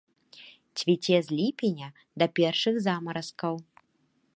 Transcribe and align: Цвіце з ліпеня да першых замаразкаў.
Цвіце 0.81 1.19
з 1.27 1.39
ліпеня 1.41 1.89
да 2.23 2.29
першых 2.41 2.75
замаразкаў. 2.87 3.55